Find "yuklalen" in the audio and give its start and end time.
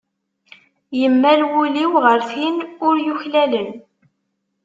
3.05-3.69